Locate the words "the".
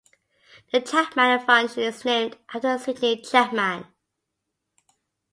0.71-0.81